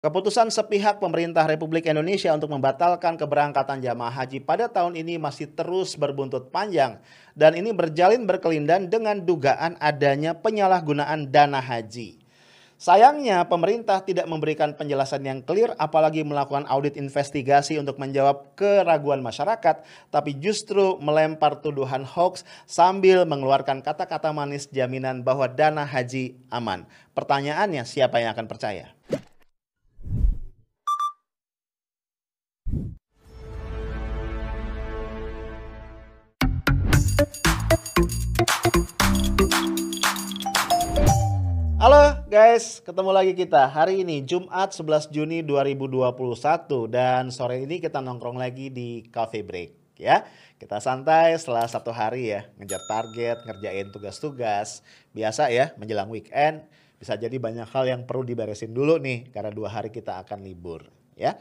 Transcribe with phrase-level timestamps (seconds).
[0.00, 5.92] Keputusan sepihak pemerintah Republik Indonesia untuk membatalkan keberangkatan jamaah haji pada tahun ini masih terus
[5.92, 7.04] berbuntut panjang
[7.36, 12.16] dan ini berjalin berkelindan dengan dugaan adanya penyalahgunaan dana haji.
[12.80, 19.84] Sayangnya pemerintah tidak memberikan penjelasan yang clear apalagi melakukan audit investigasi untuk menjawab keraguan masyarakat
[20.08, 26.88] tapi justru melempar tuduhan hoax sambil mengeluarkan kata-kata manis jaminan bahwa dana haji aman.
[27.12, 28.96] Pertanyaannya siapa yang akan percaya?
[32.70, 32.86] Halo
[42.30, 46.14] guys, ketemu lagi kita hari ini Jumat 11 Juni 2021
[46.86, 50.22] dan sore ini kita nongkrong lagi di Cafe Break ya.
[50.54, 54.86] Kita santai setelah satu hari ya, ngejar target, ngerjain tugas-tugas.
[55.10, 56.62] Biasa ya, menjelang weekend
[57.02, 60.86] bisa jadi banyak hal yang perlu diberesin dulu nih karena dua hari kita akan libur
[61.18, 61.34] ya.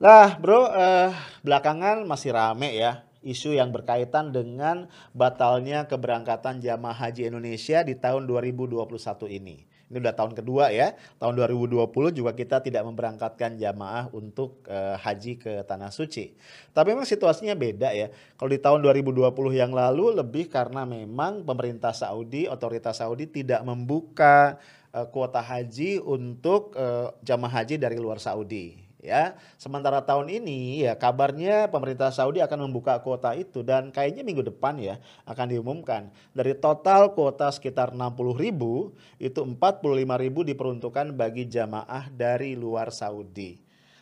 [0.00, 1.12] Nah bro, eh,
[1.44, 8.24] belakangan masih rame ya isu yang berkaitan dengan batalnya keberangkatan jamaah haji Indonesia di tahun
[8.24, 9.68] 2021 ini.
[9.92, 10.96] Ini udah tahun kedua ya.
[11.20, 16.32] Tahun 2020 juga kita tidak memberangkatkan jamaah untuk uh, haji ke tanah suci.
[16.72, 18.08] Tapi memang situasinya beda ya.
[18.40, 24.56] Kalau di tahun 2020 yang lalu lebih karena memang pemerintah Saudi, otoritas Saudi tidak membuka
[24.96, 29.36] uh, kuota haji untuk uh, jamaah haji dari luar Saudi ya.
[29.56, 34.78] Sementara tahun ini ya kabarnya pemerintah Saudi akan membuka kuota itu dan kayaknya minggu depan
[34.80, 36.12] ya akan diumumkan.
[36.32, 39.84] Dari total kuota sekitar 60 ribu itu 45
[40.20, 43.58] ribu diperuntukkan bagi jamaah dari luar Saudi.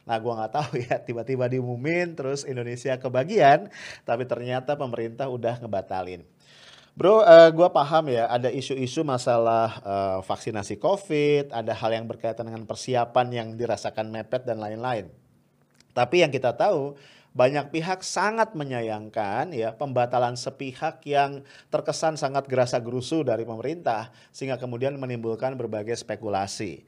[0.08, 3.68] Nah gue nggak tahu ya tiba-tiba diumumin terus Indonesia kebagian
[4.08, 6.24] tapi ternyata pemerintah udah ngebatalin.
[6.98, 12.10] Bro, uh, eh, gue paham ya ada isu-isu masalah uh, vaksinasi COVID, ada hal yang
[12.10, 15.06] berkaitan dengan persiapan yang dirasakan mepet dan lain-lain.
[15.94, 16.98] Tapi yang kita tahu
[17.38, 24.58] banyak pihak sangat menyayangkan ya pembatalan sepihak yang terkesan sangat gerasa gerusu dari pemerintah sehingga
[24.58, 26.82] kemudian menimbulkan berbagai spekulasi.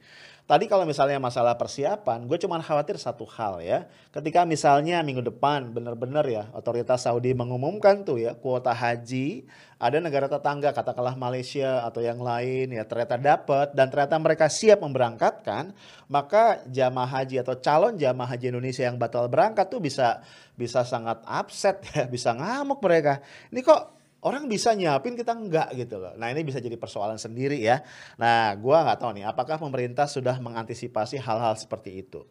[0.49, 3.87] Tadi kalau misalnya masalah persiapan, gue cuma khawatir satu hal ya.
[4.11, 9.47] Ketika misalnya minggu depan benar-benar ya otoritas Saudi mengumumkan tuh ya kuota haji,
[9.79, 14.83] ada negara tetangga katakanlah Malaysia atau yang lain ya ternyata dapat dan ternyata mereka siap
[14.83, 15.71] memberangkatkan,
[16.11, 20.19] maka jamaah haji atau calon jamaah haji Indonesia yang batal berangkat tuh bisa
[20.59, 23.23] bisa sangat upset ya, bisa ngamuk mereka.
[23.53, 26.13] Ini kok orang bisa nyiapin kita enggak gitu loh.
[26.17, 27.81] Nah ini bisa jadi persoalan sendiri ya.
[28.21, 32.25] Nah gua nggak tahu nih apakah pemerintah sudah mengantisipasi hal-hal seperti itu.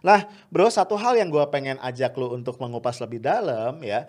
[0.00, 4.08] Nah bro satu hal yang gua pengen ajak lu untuk mengupas lebih dalam ya.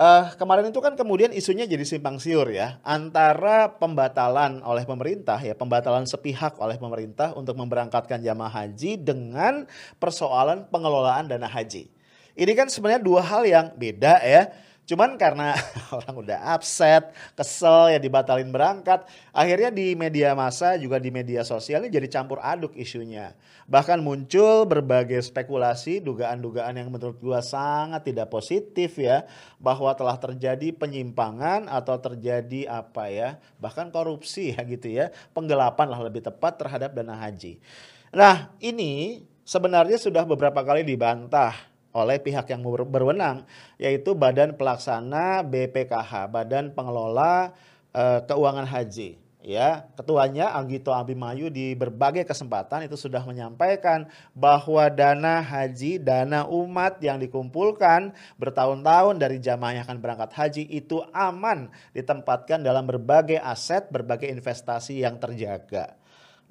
[0.00, 5.52] Uh, kemarin itu kan kemudian isunya jadi simpang siur ya antara pembatalan oleh pemerintah ya
[5.52, 9.68] pembatalan sepihak oleh pemerintah untuk memberangkatkan jamaah haji dengan
[10.00, 11.92] persoalan pengelolaan dana haji.
[12.32, 14.48] Ini kan sebenarnya dua hal yang beda ya
[14.88, 15.54] Cuman karena
[15.96, 21.86] orang udah upset, kesel ya dibatalin berangkat, akhirnya di media massa juga di media sosial
[21.86, 23.38] ini jadi campur aduk isunya.
[23.70, 29.22] Bahkan muncul berbagai spekulasi, dugaan-dugaan yang menurut gua sangat tidak positif ya,
[29.62, 36.02] bahwa telah terjadi penyimpangan atau terjadi apa ya, bahkan korupsi ya gitu ya, penggelapan lah
[36.02, 37.62] lebih tepat terhadap dana haji.
[38.10, 43.46] Nah, ini sebenarnya sudah beberapa kali dibantah oleh pihak yang berwenang
[43.76, 47.54] yaitu Badan Pelaksana BPKH, Badan Pengelola
[47.94, 49.18] uh, Keuangan Haji.
[49.40, 54.04] Ya, ketuanya Anggito Abimayu di berbagai kesempatan itu sudah menyampaikan
[54.36, 61.00] bahwa dana haji, dana umat yang dikumpulkan bertahun-tahun dari jamaah yang akan berangkat haji itu
[61.16, 65.96] aman ditempatkan dalam berbagai aset, berbagai investasi yang terjaga.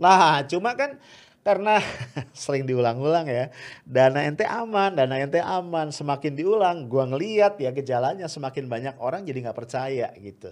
[0.01, 0.97] Nah, cuma kan
[1.41, 1.79] karena
[2.35, 3.49] sering diulang-ulang ya
[3.87, 5.89] dana ente aman dana ente aman.
[5.89, 10.51] Semakin diulang gua ngeliat ya gejalanya semakin banyak orang jadi nggak percaya gitu.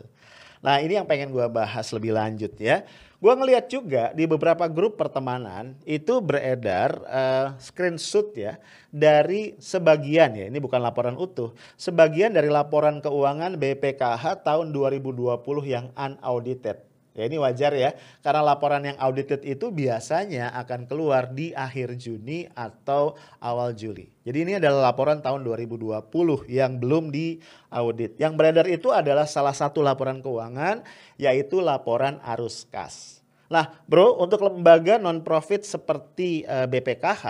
[0.61, 2.81] Nah ini yang pengen gua bahas lebih lanjut ya.
[3.17, 8.61] Gua ngeliat juga di beberapa grup pertemanan itu beredar uh, screenshot ya
[8.93, 11.49] dari sebagian ya ini bukan laporan utuh
[11.81, 15.33] sebagian dari laporan keuangan BPKH tahun 2020
[15.65, 16.77] yang unaudited
[17.17, 22.45] Ya ini wajar ya, karena laporan yang audited itu biasanya akan keluar di akhir Juni
[22.53, 24.05] atau awal Juli.
[24.21, 26.13] Jadi ini adalah laporan tahun 2020
[26.45, 28.21] yang belum diaudit.
[28.21, 30.85] Yang beredar itu adalah salah satu laporan keuangan
[31.17, 33.25] yaitu laporan arus kas.
[33.49, 37.25] Nah bro untuk lembaga non-profit seperti uh, eh, BPKH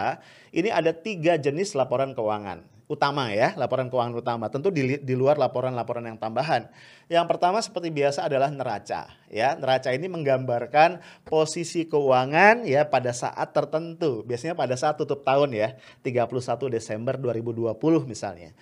[0.52, 2.77] ini ada tiga jenis laporan keuangan.
[2.88, 4.48] Utama ya, laporan keuangan utama.
[4.48, 6.72] Tentu di, di luar laporan-laporan yang tambahan.
[7.12, 9.60] Yang pertama seperti biasa adalah neraca ya.
[9.60, 14.24] Neraca ini menggambarkan posisi keuangan ya pada saat tertentu.
[14.24, 16.32] Biasanya pada saat tutup tahun ya, 31
[16.72, 17.76] Desember 2020
[18.08, 18.56] misalnya.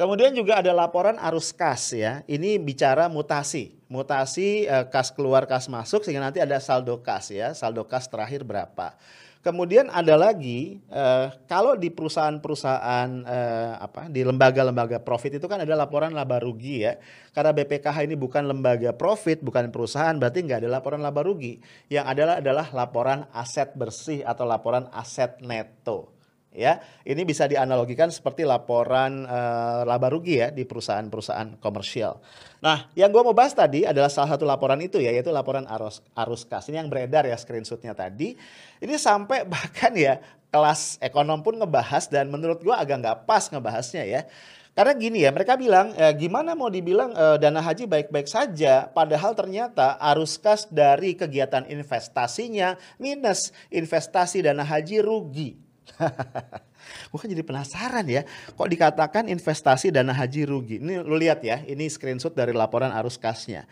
[0.00, 2.24] Kemudian juga ada laporan arus kas ya.
[2.24, 3.76] Ini bicara mutasi.
[3.84, 7.52] Mutasi eh, kas keluar kas masuk sehingga nanti ada saldo kas ya.
[7.52, 8.96] Saldo kas terakhir berapa.
[9.40, 15.72] Kemudian ada lagi uh, kalau di perusahaan-perusahaan uh, apa di lembaga-lembaga profit itu kan ada
[15.72, 17.00] laporan laba rugi ya.
[17.32, 21.56] Karena BPKH ini bukan lembaga profit, bukan perusahaan, berarti nggak ada laporan laba rugi.
[21.88, 26.19] Yang adalah adalah laporan aset bersih atau laporan aset neto
[26.54, 26.82] ya.
[27.06, 32.18] Ini bisa dianalogikan seperti laporan uh, laba rugi ya di perusahaan-perusahaan komersial.
[32.60, 36.04] Nah, yang gue mau bahas tadi adalah salah satu laporan itu ya, yaitu laporan arus
[36.12, 36.68] arus kas.
[36.68, 38.36] Ini yang beredar ya screenshotnya tadi.
[38.82, 40.20] Ini sampai bahkan ya
[40.50, 44.22] kelas ekonom pun ngebahas dan menurut gue agak nggak pas ngebahasnya ya.
[44.70, 49.34] Karena gini ya, mereka bilang eh, gimana mau dibilang eh, dana haji baik-baik saja, padahal
[49.34, 55.69] ternyata arus kas dari kegiatan investasinya minus, investasi dana haji rugi.
[57.10, 58.22] gue kan jadi penasaran ya,
[58.56, 60.76] kok dikatakan investasi dana haji rugi.
[60.80, 63.68] Ini lu lihat ya, ini screenshot dari laporan arus kasnya.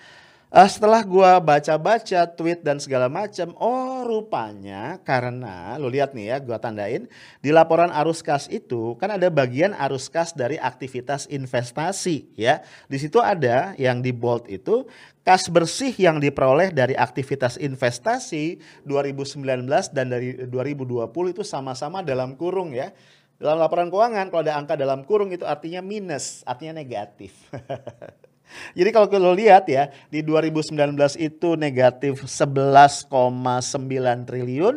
[0.48, 6.36] Uh, setelah gue baca-baca tweet dan segala macam, oh rupanya karena lu lihat nih ya,
[6.40, 7.04] gue tandain
[7.44, 12.64] di laporan arus kas itu kan ada bagian arus kas dari aktivitas investasi ya.
[12.88, 14.88] Di situ ada yang di bold itu
[15.20, 18.56] kas bersih yang diperoleh dari aktivitas investasi
[18.88, 22.88] 2019 dan dari 2020 itu sama-sama dalam kurung ya.
[23.36, 27.36] Dalam laporan keuangan kalau ada angka dalam kurung itu artinya minus, artinya negatif.
[28.72, 30.72] Jadi kalau kita lihat ya, di 2019
[31.20, 34.76] itu negatif 11,9 triliun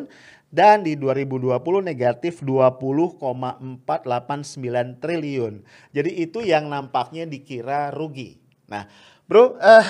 [0.51, 5.63] dan di 2020 negatif 20,489 triliun.
[5.95, 8.35] Jadi itu yang nampaknya dikira rugi.
[8.67, 8.83] Nah,
[9.25, 9.87] bro, eh,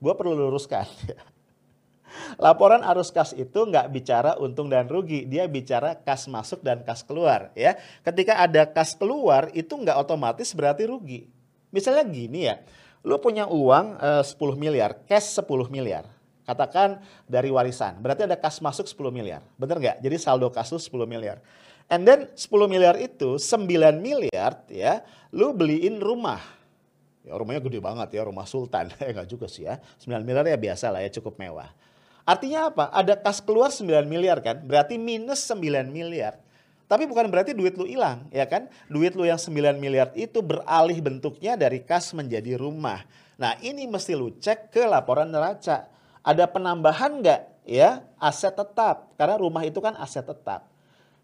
[0.00, 0.88] gue perlu luruskan.
[2.42, 7.04] Laporan arus kas itu nggak bicara untung dan rugi, dia bicara kas masuk dan kas
[7.04, 7.76] keluar ya.
[8.00, 11.28] Ketika ada kas keluar itu nggak otomatis berarti rugi.
[11.68, 12.64] Misalnya gini ya,
[13.06, 16.06] lu punya uang uh, eh, 10 miliar, cash 10 miliar.
[16.48, 19.44] Katakan dari warisan, berarti ada kas masuk 10 miliar.
[19.60, 19.96] Bener nggak?
[20.00, 21.44] Jadi saldo kas lu 10 miliar.
[21.92, 23.68] And then 10 miliar itu 9
[24.00, 26.40] miliar ya, lu beliin rumah.
[27.20, 28.88] Ya rumahnya gede banget ya, rumah sultan.
[29.04, 29.76] Eh enggak juga sih ya.
[30.00, 31.68] 9 miliar ya biasa lah ya, cukup mewah.
[32.24, 32.92] Artinya apa?
[32.92, 34.60] Ada kas keluar 9 miliar kan?
[34.60, 36.40] Berarti minus 9 miliar.
[36.88, 38.64] Tapi bukan berarti duit lu hilang, ya kan?
[38.88, 43.04] Duit lu yang 9 miliar itu beralih bentuknya dari kas menjadi rumah.
[43.36, 45.84] Nah ini mesti lu cek ke laporan neraca.
[46.24, 49.12] Ada penambahan nggak ya aset tetap?
[49.20, 50.64] Karena rumah itu kan aset tetap.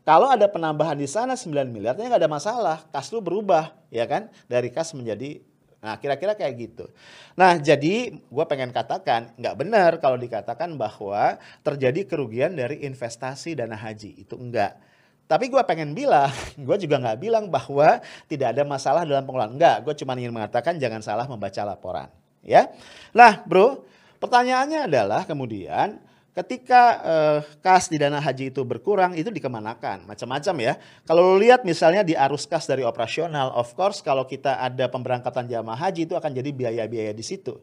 [0.04, 2.84] Kalau ada penambahan di sana 9 miliar, nggak ada masalah.
[2.92, 4.28] Kas lu berubah, ya kan?
[4.44, 5.40] Dari kas menjadi
[5.84, 6.88] Nah kira-kira kayak gitu.
[7.36, 13.76] Nah jadi gue pengen katakan nggak benar kalau dikatakan bahwa terjadi kerugian dari investasi dana
[13.76, 14.16] haji.
[14.16, 14.80] Itu enggak.
[15.24, 16.28] Tapi gue pengen bilang,
[16.66, 19.56] gue juga nggak bilang bahwa tidak ada masalah dalam pengelolaan.
[19.56, 22.08] Enggak, gue cuma ingin mengatakan jangan salah membaca laporan.
[22.44, 22.68] Ya,
[23.16, 23.88] Nah bro,
[24.20, 25.96] pertanyaannya adalah kemudian
[26.34, 30.72] ketika eh, kas di dana haji itu berkurang itu dikemanakan macam-macam ya
[31.06, 35.78] kalau lihat misalnya di arus kas dari operasional of course kalau kita ada pemberangkatan jamaah
[35.78, 37.54] haji itu akan jadi biaya-biaya di situ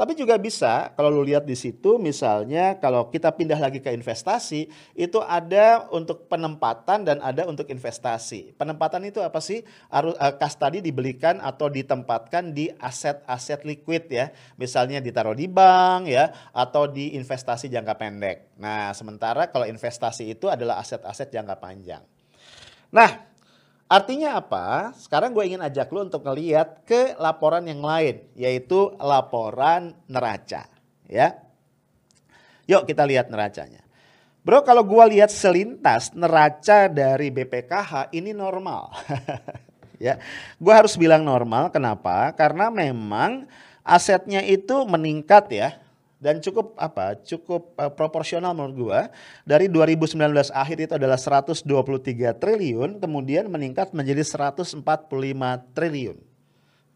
[0.00, 4.72] tapi juga bisa kalau lu lihat di situ misalnya kalau kita pindah lagi ke investasi
[4.96, 8.56] itu ada untuk penempatan dan ada untuk investasi.
[8.56, 9.60] Penempatan itu apa sih?
[9.92, 14.32] Arus uh, kas tadi dibelikan atau ditempatkan di aset-aset liquid ya.
[14.56, 18.56] Misalnya ditaruh di bank ya atau di investasi jangka pendek.
[18.56, 22.00] Nah, sementara kalau investasi itu adalah aset-aset jangka panjang.
[22.88, 23.29] Nah,
[23.90, 24.94] Artinya apa?
[24.94, 30.70] Sekarang gue ingin ajak lu untuk ngeliat ke laporan yang lain, yaitu laporan neraca.
[31.10, 31.50] Ya,
[32.70, 33.82] Yuk kita lihat neracanya.
[34.46, 38.94] Bro kalau gue lihat selintas neraca dari BPKH ini normal.
[40.06, 40.22] ya,
[40.54, 41.74] gue harus bilang normal.
[41.74, 42.30] Kenapa?
[42.38, 43.50] Karena memang
[43.82, 45.68] asetnya itu meningkat ya
[46.20, 49.00] dan cukup apa cukup uh, proporsional menurut gua
[49.48, 50.20] dari 2019
[50.52, 51.64] akhir itu adalah 123
[52.36, 54.22] triliun kemudian meningkat menjadi
[54.52, 54.78] 145
[55.72, 56.30] triliun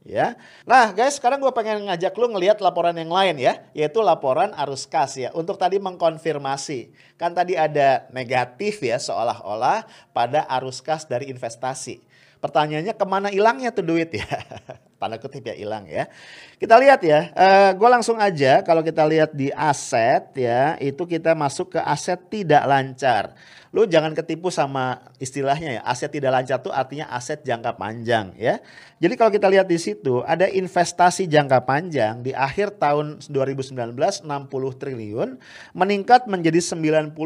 [0.04, 0.36] ya.
[0.68, 4.84] Nah, guys, sekarang gua pengen ngajak lu ngelihat laporan yang lain ya, yaitu laporan arus
[4.84, 5.32] kas ya.
[5.32, 12.04] Untuk tadi mengkonfirmasi, kan tadi ada negatif ya seolah-olah pada arus kas dari investasi.
[12.44, 14.28] Pertanyaannya ke mana hilangnya tuh duit ya?
[14.96, 16.08] Tanda kutip ya hilang ya.
[16.56, 21.04] Kita lihat ya, uh, eh, gue langsung aja kalau kita lihat di aset ya, itu
[21.04, 23.36] kita masuk ke aset tidak lancar
[23.74, 28.62] lu jangan ketipu sama istilahnya ya aset tidak lancar tuh artinya aset jangka panjang ya.
[29.02, 34.30] Jadi kalau kita lihat di situ ada investasi jangka panjang di akhir tahun 2019 60
[34.78, 35.42] triliun
[35.74, 37.18] meningkat menjadi 90,7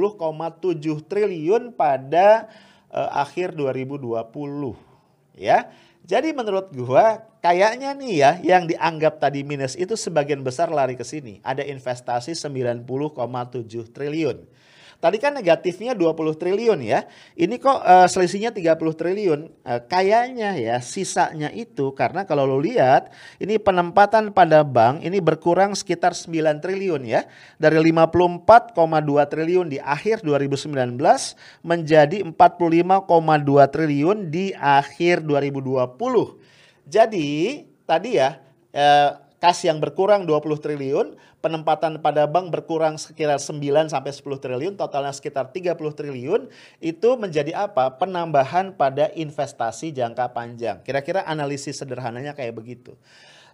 [1.04, 2.48] triliun pada
[2.96, 4.08] uh, akhir 2020
[5.36, 5.68] ya.
[6.08, 11.04] Jadi menurut gua kayaknya nih ya yang dianggap tadi minus itu sebagian besar lari ke
[11.04, 11.44] sini.
[11.44, 12.88] Ada investasi 90,7
[13.92, 14.40] triliun.
[14.98, 17.06] Tadi kan negatifnya 20 triliun ya.
[17.38, 19.40] Ini kok uh, selisihnya 30 triliun.
[19.62, 25.78] Uh, kayaknya ya sisanya itu karena kalau lo lihat ini penempatan pada bank ini berkurang
[25.78, 27.30] sekitar 9 triliun ya.
[27.62, 28.74] Dari 54,2
[29.30, 30.74] triliun di akhir 2019
[31.62, 32.34] menjadi 45,2
[33.70, 35.94] triliun di akhir 2020.
[36.90, 37.30] Jadi
[37.86, 38.34] tadi ya
[38.74, 41.06] eh, kas yang berkurang 20 triliun,
[41.38, 46.50] penempatan pada bank berkurang sekitar 9 sampai 10 triliun, totalnya sekitar 30 triliun,
[46.82, 47.94] itu menjadi apa?
[47.94, 50.82] Penambahan pada investasi jangka panjang.
[50.82, 52.98] Kira-kira analisis sederhananya kayak begitu.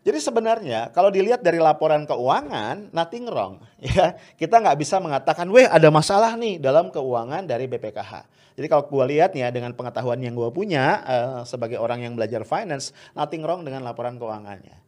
[0.04, 3.60] Jadi sebenarnya kalau dilihat dari laporan keuangan, nothing wrong.
[3.84, 8.24] Ya, kita nggak bisa mengatakan, weh ada masalah nih dalam keuangan dari BPKH.
[8.54, 12.46] Jadi kalau gue lihat ya dengan pengetahuan yang gue punya uh, sebagai orang yang belajar
[12.46, 14.83] finance, nothing wrong dengan laporan keuangannya.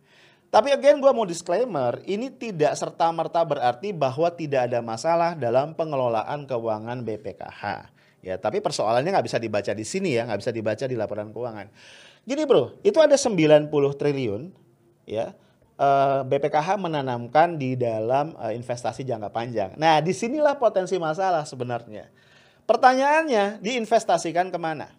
[0.47, 6.47] Tapi again gue mau disclaimer, ini tidak serta-merta berarti bahwa tidak ada masalah dalam pengelolaan
[6.47, 7.93] keuangan BPKH.
[8.25, 11.67] Ya, tapi persoalannya nggak bisa dibaca di sini ya, nggak bisa dibaca di laporan keuangan.
[12.27, 14.51] Gini bro, itu ada 90 triliun
[15.07, 15.35] ya.
[15.77, 19.71] Eh, BPKH menanamkan di dalam eh, investasi jangka panjang.
[19.77, 22.09] Nah, di sinilah potensi masalah sebenarnya.
[22.65, 24.91] Pertanyaannya, diinvestasikan ke mana?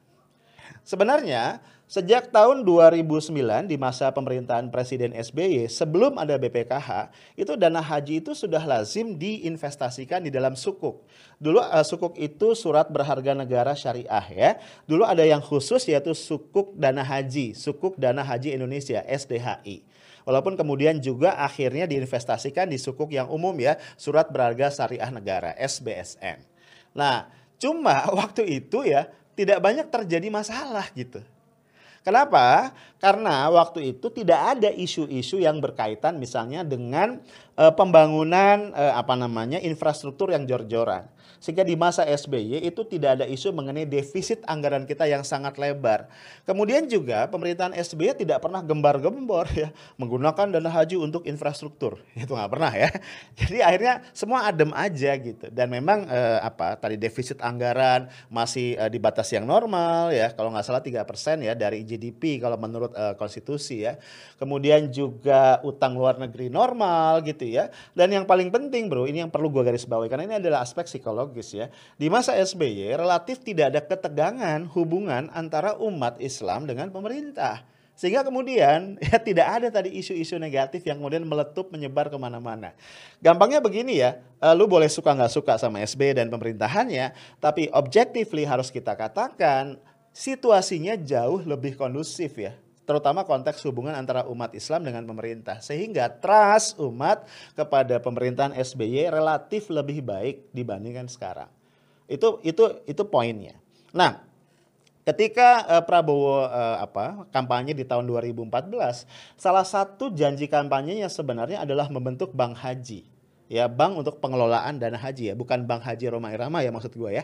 [0.87, 3.31] Sebenarnya Sejak tahun 2009
[3.63, 10.19] di masa pemerintahan Presiden SBY sebelum ada BPKH, itu dana haji itu sudah lazim diinvestasikan
[10.19, 11.07] di dalam sukuk.
[11.39, 14.49] Dulu uh, sukuk itu surat berharga negara syariah ya.
[14.83, 19.87] Dulu ada yang khusus yaitu sukuk dana haji, sukuk dana haji Indonesia SDHI.
[20.27, 26.43] Walaupun kemudian juga akhirnya diinvestasikan di sukuk yang umum ya, surat berharga syariah negara SBSN.
[26.91, 29.07] Nah, cuma waktu itu ya
[29.39, 31.23] tidak banyak terjadi masalah gitu.
[32.07, 32.71] Kenapa?
[33.03, 37.19] Karena waktu itu tidak ada isu-isu yang berkaitan misalnya dengan
[37.59, 41.03] uh, pembangunan uh, apa namanya infrastruktur yang jor-joran.
[41.37, 46.09] Sehingga di masa SBY itu tidak ada isu mengenai defisit anggaran kita yang sangat lebar.
[46.43, 52.01] Kemudian juga pemerintahan SBY tidak pernah gembar-gembor ya menggunakan dana haji untuk infrastruktur.
[52.17, 52.89] Itu nggak pernah ya.
[53.39, 55.47] Jadi akhirnya semua adem aja gitu.
[55.49, 60.33] Dan memang eh, apa tadi defisit anggaran masih eh, di batas yang normal ya.
[60.33, 61.05] Kalau nggak salah 3%
[61.43, 63.97] ya dari GDP kalau menurut eh, konstitusi ya.
[64.37, 67.69] Kemudian juga utang luar negeri normal gitu ya.
[67.97, 70.85] Dan yang paling penting bro, ini yang perlu gue garis bawahi karena ini adalah aspek
[70.85, 71.73] psikologis logis ya.
[71.97, 77.65] Di masa SBY relatif tidak ada ketegangan hubungan antara umat Islam dengan pemerintah.
[77.97, 82.77] Sehingga kemudian ya tidak ada tadi isu-isu negatif yang kemudian meletup menyebar ke mana-mana.
[83.17, 88.45] Gampangnya begini ya, uh, lu boleh suka nggak suka sama SBY dan pemerintahannya, tapi objectively
[88.45, 89.81] harus kita katakan
[90.13, 92.53] situasinya jauh lebih kondusif ya
[92.87, 99.67] terutama konteks hubungan antara umat Islam dengan pemerintah sehingga trust umat kepada pemerintahan SBY relatif
[99.67, 101.51] lebih baik dibandingkan sekarang.
[102.07, 103.59] Itu itu itu poinnya.
[103.91, 104.23] Nah,
[105.03, 108.47] ketika uh, Prabowo uh, apa kampanye di tahun 2014,
[109.35, 113.03] salah satu janji kampanyenya sebenarnya adalah membentuk bank haji.
[113.47, 117.11] Ya, bank untuk pengelolaan dana haji ya, bukan bank haji Roma Irama ya maksud gue
[117.19, 117.23] ya.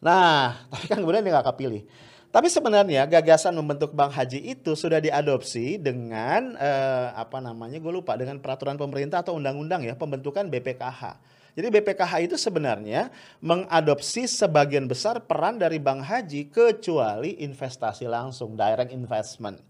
[0.00, 1.84] Nah, tapi kan kemudian dia nggak kepilih.
[2.32, 8.16] Tapi sebenarnya gagasan membentuk bank haji itu sudah diadopsi dengan eh, apa namanya gue lupa
[8.16, 11.20] dengan peraturan pemerintah atau undang-undang ya pembentukan BPKH.
[11.52, 13.12] Jadi BPKH itu sebenarnya
[13.44, 19.60] mengadopsi sebagian besar peran dari bank haji kecuali investasi langsung direct investment.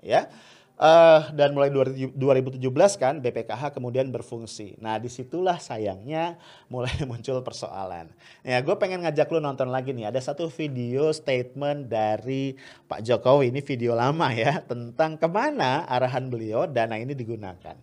[0.00, 0.32] Ya.
[0.76, 2.60] Uh, dan mulai 2017
[3.00, 4.76] kan BPKH kemudian berfungsi.
[4.76, 6.36] Nah di situlah sayangnya
[6.68, 8.12] mulai muncul persoalan.
[8.44, 10.12] Ya gue pengen ngajak lu nonton lagi nih.
[10.12, 12.60] Ada satu video statement dari
[12.92, 17.80] Pak Jokowi ini video lama ya tentang ke mana arahan beliau dana ini digunakan.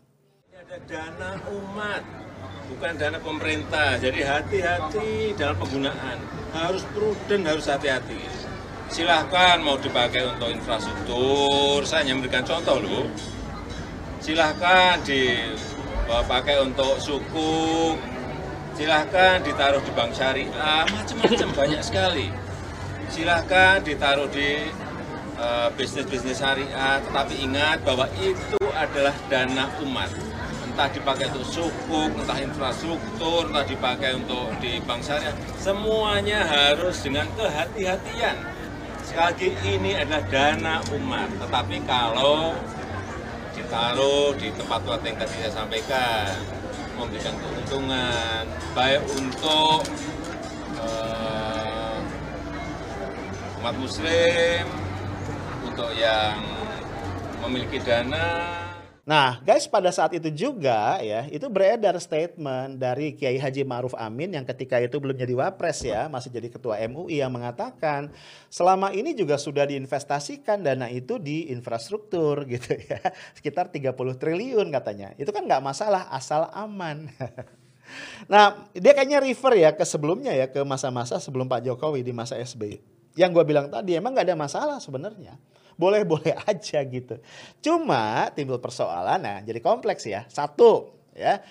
[0.53, 2.05] Ada dana umat,
[2.69, 3.97] bukan dana pemerintah.
[3.97, 6.21] Jadi hati-hati dalam penggunaan.
[6.53, 8.42] Harus prudent, harus hati-hati
[8.93, 13.09] silahkan mau dipakai untuk infrastruktur, saya hanya memberikan contoh loh.
[14.21, 17.97] Silahkan dipakai untuk suku,
[18.77, 22.29] silahkan ditaruh di bank syariah, macam-macam banyak sekali.
[23.09, 24.69] Silahkan ditaruh di
[25.41, 30.13] eh, bisnis-bisnis syariah, tetapi ingat bahwa itu adalah dana umat.
[30.69, 37.25] Entah dipakai untuk sukuk, entah infrastruktur, entah dipakai untuk di bank syariah, semuanya harus dengan
[37.33, 38.52] kehati-hatian.
[39.13, 42.57] Sekali lagi ini adalah dana umat, tetapi kalau
[43.53, 46.33] ditaruh di tempat-tempat yang tadi saya sampaikan,
[46.97, 48.41] memberikan keuntungan,
[48.73, 49.85] baik untuk
[50.81, 51.97] eh,
[53.61, 54.65] umat muslim,
[55.61, 56.41] untuk yang
[57.45, 58.62] memiliki dana,
[59.03, 64.31] Nah, guys, pada saat itu juga ya, itu beredar statement dari Kiai Haji Ma'ruf Amin
[64.31, 68.15] yang ketika itu belum jadi wapres ya, masih jadi ketua MUI yang mengatakan
[68.47, 73.03] selama ini juga sudah diinvestasikan dana itu di infrastruktur gitu ya,
[73.35, 75.11] sekitar 30 triliun katanya.
[75.19, 77.11] Itu kan nggak masalah asal aman.
[78.31, 82.39] Nah, dia kayaknya refer ya ke sebelumnya ya, ke masa-masa sebelum Pak Jokowi di masa
[82.39, 82.79] SBY.
[83.19, 85.35] Yang gue bilang tadi emang nggak ada masalah sebenarnya
[85.75, 87.19] boleh-boleh aja gitu.
[87.61, 90.25] Cuma timbul persoalan, nah jadi kompleks ya.
[90.29, 91.41] Satu, ya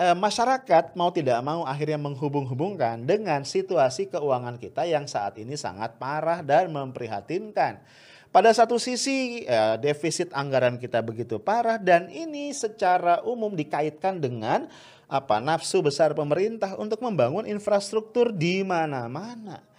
[0.00, 6.00] e, masyarakat mau tidak mau akhirnya menghubung-hubungkan dengan situasi keuangan kita yang saat ini sangat
[6.00, 7.84] parah dan memprihatinkan.
[8.30, 14.70] Pada satu sisi ya, defisit anggaran kita begitu parah dan ini secara umum dikaitkan dengan
[15.10, 19.69] apa nafsu besar pemerintah untuk membangun infrastruktur di mana-mana.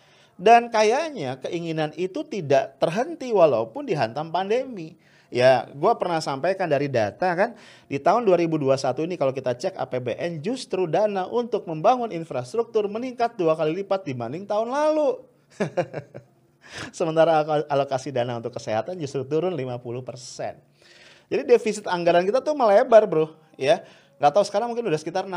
[0.42, 4.98] Dan kayaknya keinginan itu tidak terhenti walaupun dihantam pandemi.
[5.30, 7.56] Ya, gue pernah sampaikan dari data kan,
[7.88, 13.56] di tahun 2021 ini kalau kita cek APBN justru dana untuk membangun infrastruktur meningkat dua
[13.56, 15.24] kali lipat dibanding tahun lalu.
[16.98, 19.72] Sementara alokasi dana untuk kesehatan justru turun 50%.
[21.32, 23.86] Jadi defisit anggaran kita tuh melebar bro, ya.
[24.20, 25.32] Gak tahu sekarang mungkin udah sekitar 6%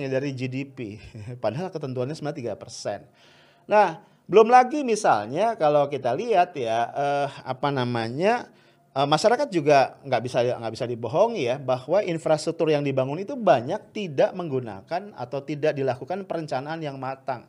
[0.00, 1.02] ya dari GDP.
[1.44, 3.68] Padahal ketentuannya sebenarnya 3%.
[3.68, 8.48] Nah, belum lagi misalnya kalau kita lihat ya eh, apa namanya
[8.96, 13.92] eh, masyarakat juga nggak bisa nggak bisa dibohongi ya bahwa infrastruktur yang dibangun itu banyak
[13.92, 17.44] tidak menggunakan atau tidak dilakukan perencanaan yang matang.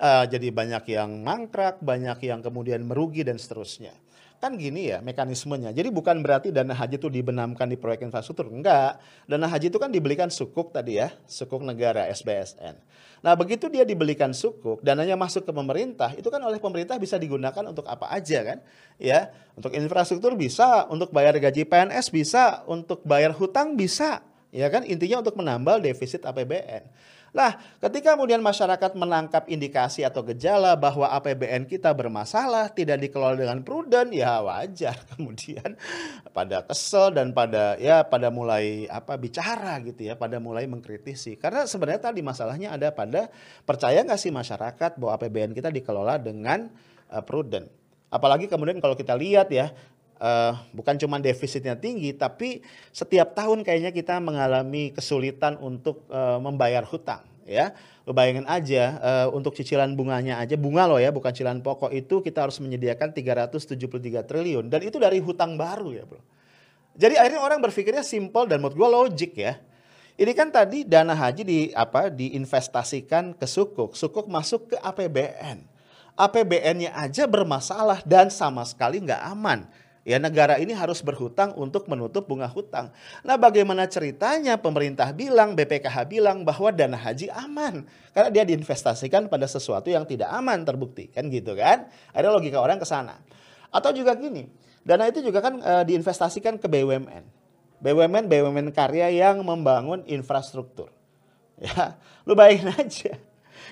[0.00, 3.92] Eh, jadi banyak yang mangkrak, banyak yang kemudian merugi dan seterusnya.
[4.40, 5.68] Kan gini ya mekanismenya.
[5.76, 8.48] Jadi bukan berarti dana haji itu dibenamkan di proyek infrastruktur.
[8.48, 8.96] Enggak.
[9.28, 12.80] Dana haji itu kan dibelikan sukuk tadi ya, sukuk negara SBSN.
[13.20, 17.68] Nah begitu dia dibelikan sukuk, dananya masuk ke pemerintah, itu kan oleh pemerintah bisa digunakan
[17.68, 18.58] untuk apa aja kan?
[18.96, 19.28] Ya,
[19.60, 24.88] untuk infrastruktur bisa, untuk bayar gaji PNS bisa, untuk bayar hutang bisa, ya kan?
[24.88, 26.88] Intinya untuk menambal defisit APBN.
[27.30, 33.62] Nah, ketika kemudian masyarakat menangkap indikasi atau gejala bahwa APBN kita bermasalah, tidak dikelola dengan
[33.62, 35.78] prudent, ya wajar kemudian
[36.34, 41.38] pada kesel dan pada ya pada mulai apa bicara gitu ya, pada mulai mengkritisi.
[41.38, 43.30] Karena sebenarnya tadi masalahnya ada pada
[43.62, 46.66] percaya nggak sih masyarakat bahwa APBN kita dikelola dengan
[47.14, 47.70] uh, prudent.
[48.10, 49.70] Apalagi kemudian kalau kita lihat ya,
[50.20, 52.60] uh, bukan cuma defisitnya tinggi, tapi
[52.92, 57.24] setiap tahun kayaknya kita mengalami kesulitan untuk uh, membayar hutang.
[57.50, 57.74] Ya,
[58.06, 62.22] lo bayangin aja uh, untuk cicilan bunganya aja, bunga loh ya, bukan cicilan pokok itu
[62.22, 66.22] kita harus menyediakan 373 triliun dan itu dari hutang baru ya bro.
[66.94, 69.58] Jadi akhirnya orang berpikirnya simple dan menurut gue logik ya.
[70.20, 75.64] Ini kan tadi dana haji di apa diinvestasikan ke sukuk, sukuk masuk ke APBN.
[76.12, 79.64] APBN-nya aja bermasalah dan sama sekali nggak aman.
[80.00, 82.88] Ya negara ini harus berhutang untuk menutup bunga hutang.
[83.20, 87.84] Nah bagaimana ceritanya pemerintah bilang, BPKH bilang bahwa dana haji aman.
[88.16, 91.12] Karena dia diinvestasikan pada sesuatu yang tidak aman terbukti.
[91.12, 91.84] Kan gitu kan.
[92.16, 93.20] Ada logika orang ke sana.
[93.68, 94.48] Atau juga gini,
[94.80, 97.24] dana itu juga kan e, diinvestasikan ke BUMN.
[97.84, 100.88] BUMN, BUMN karya yang membangun infrastruktur.
[101.60, 103.20] Ya, lu bayangin aja.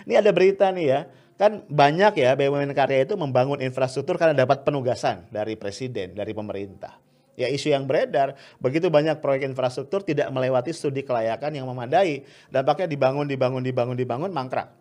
[0.05, 1.01] Ini ada berita nih ya
[1.38, 6.98] kan banyak ya BUMN karya itu membangun infrastruktur karena dapat penugasan dari presiden, dari pemerintah.
[7.38, 12.27] Ya isu yang beredar, begitu banyak proyek infrastruktur tidak melewati studi kelayakan yang memadai.
[12.51, 14.74] Dampaknya dibangun, dibangun, dibangun, dibangun, mangkrak.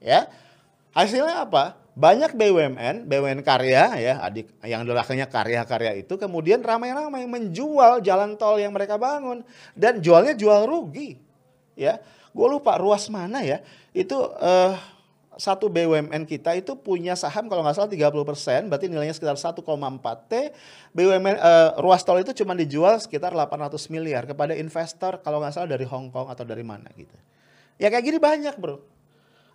[0.00, 0.32] Ya,
[0.96, 1.76] hasilnya apa?
[1.92, 8.56] Banyak BUMN, BUMN karya ya, adik yang belakangnya karya-karya itu kemudian ramai-ramai menjual jalan tol
[8.56, 9.44] yang mereka bangun
[9.76, 11.20] dan jualnya jual rugi.
[11.76, 12.00] Ya,
[12.32, 13.60] gue lupa ruas mana ya,
[13.92, 14.78] itu uh,
[15.38, 19.62] satu BUMN kita itu punya saham kalau nggak salah 30 persen, berarti nilainya sekitar 1,4
[20.26, 20.32] T.
[20.90, 25.70] BUMN uh, ruas tol itu cuma dijual sekitar 800 miliar kepada investor kalau nggak salah
[25.70, 27.14] dari Hong Kong atau dari mana gitu.
[27.78, 28.82] Ya kayak gini banyak bro.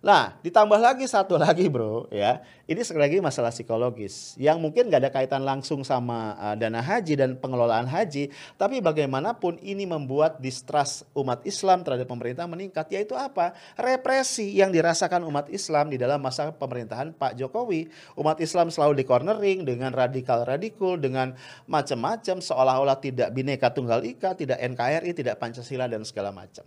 [0.04, 2.44] Nah, ditambah lagi satu lagi bro, ya.
[2.68, 7.16] Ini sekali lagi masalah psikologis yang mungkin gak ada kaitan langsung sama uh, dana haji
[7.16, 8.28] dan pengelolaan haji,
[8.60, 13.56] tapi bagaimanapun ini membuat distrust umat Islam terhadap pemerintah meningkat, yaitu apa?
[13.80, 17.88] Represi yang dirasakan umat Islam di dalam masa pemerintahan Pak Jokowi.
[18.20, 21.32] Umat Islam selalu di cornering dengan radikal-radikul, dengan
[21.64, 26.64] macam-macam, seolah-olah tidak bineka tunggal ika, tidak NKRI, tidak Pancasila dan segala macam.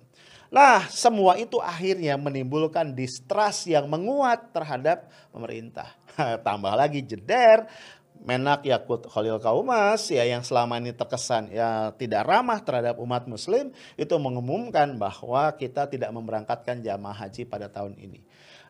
[0.47, 5.91] Nah, semua itu akhirnya menimbulkan distrust yang menguat terhadap pemerintah.
[6.47, 7.67] Tambah lagi jeder,
[8.23, 13.69] Menak Yakut Khalil Kaumas ya yang selama ini terkesan ya tidak ramah terhadap umat muslim
[13.93, 18.23] itu mengumumkan bahwa kita tidak memberangkatkan jamaah haji pada tahun ini.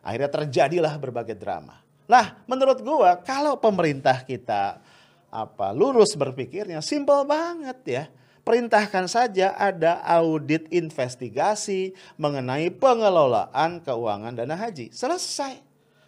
[0.04, 1.80] Akhirnya terjadilah berbagai drama.
[2.08, 4.80] Nah, menurut gua kalau pemerintah kita
[5.28, 8.04] apa lurus berpikirnya simpel banget ya
[8.48, 14.88] perintahkan saja ada audit investigasi mengenai pengelolaan keuangan dana haji.
[14.88, 15.60] Selesai.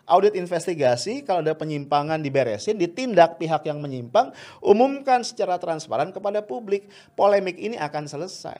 [0.08, 6.88] Audit investigasi, kalau ada penyimpangan diberesin, ditindak pihak yang menyimpang, umumkan secara transparan kepada publik.
[7.14, 8.58] Polemik ini akan selesai.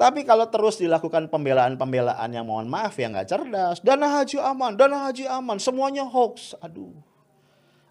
[0.00, 5.10] Tapi kalau terus dilakukan pembelaan-pembelaan yang mohon maaf ya nggak cerdas, dana haji aman, dana
[5.10, 6.56] haji aman, semuanya hoax.
[6.64, 6.96] Aduh.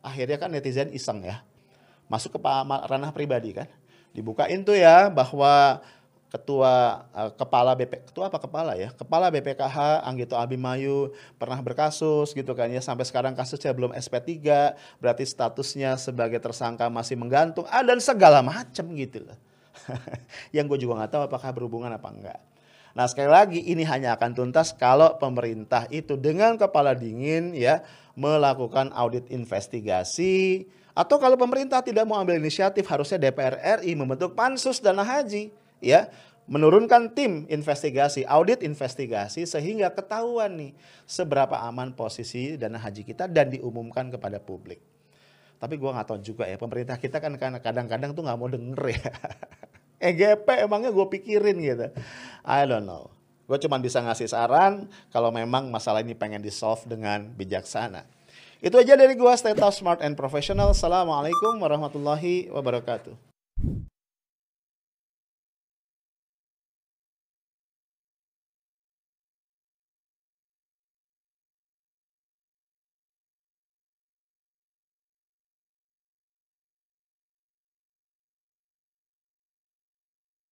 [0.02, 1.46] Akhirnya kan netizen iseng ya.
[2.10, 2.40] Masuk ke
[2.90, 3.70] ranah pribadi kan
[4.14, 5.82] dibukain tuh ya bahwa
[6.30, 8.94] ketua uh, kepala BP ketua apa kepala ya?
[8.94, 11.10] Kepala BPKH Anggito Abimayu
[11.42, 12.80] pernah berkasus gitu kan ya.
[12.80, 14.30] Sampai sekarang kasusnya belum SP3
[15.02, 17.66] berarti statusnya sebagai tersangka masih menggantung.
[17.70, 19.38] Ah dan segala macam gitu loh.
[20.56, 22.40] Yang gue juga nggak tahu apakah berhubungan apa enggak.
[22.94, 27.82] Nah sekali lagi ini hanya akan tuntas kalau pemerintah itu dengan kepala dingin ya
[28.18, 30.66] melakukan audit investigasi
[31.00, 35.48] atau kalau pemerintah tidak mau ambil inisiatif, harusnya DPR RI membentuk pansus dana haji,
[35.80, 36.12] ya,
[36.44, 40.72] menurunkan tim investigasi, audit investigasi sehingga ketahuan nih
[41.08, 44.84] seberapa aman posisi dana haji kita dan diumumkan kepada publik.
[45.56, 49.12] Tapi gue nggak tahu juga ya pemerintah kita kan kadang-kadang tuh nggak mau denger ya.
[50.12, 51.88] EGP emangnya gue pikirin gitu.
[52.44, 53.08] I don't know.
[53.48, 58.19] Gue cuma bisa ngasih saran kalau memang masalah ini pengen di solve dengan bijaksana.
[58.60, 60.76] Itu aja dari gua Stay Tough, Smart and Professional.
[60.76, 63.29] Assalamualaikum warahmatullahi wabarakatuh.